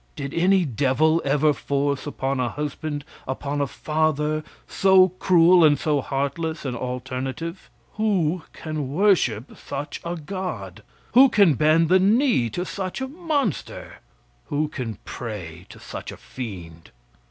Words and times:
Did 0.15 0.33
any 0.33 0.65
devil 0.65 1.21
ever 1.23 1.53
force 1.53 2.07
upon 2.07 2.39
a 2.39 2.49
husband, 2.49 3.05
upon 3.27 3.61
a 3.61 3.67
father, 3.67 4.43
so 4.67 5.09
cruel 5.09 5.63
and 5.63 5.77
so 5.79 6.01
heartless 6.01 6.65
an 6.65 6.75
alternative? 6.75 7.69
Who 7.97 8.41
can 8.51 8.89
worship 8.91 9.55
such 9.55 10.01
a 10.03 10.15
god? 10.15 10.81
Who 11.13 11.29
can 11.29 11.53
bend 11.53 11.87
the 11.87 11.99
knee 11.99 12.49
to 12.49 12.65
such 12.65 12.99
a 12.99 13.07
monster? 13.07 13.99
Who 14.47 14.69
can 14.69 14.97
pray 15.05 15.67
to 15.69 15.77
such 15.79 16.11
a 16.11 16.17
fiend? 16.17 16.89